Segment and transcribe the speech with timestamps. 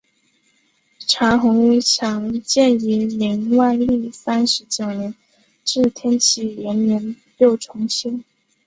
[1.05, 5.13] 长虹桥建于明万历三十九年
[5.63, 8.19] 至天启元年又重修。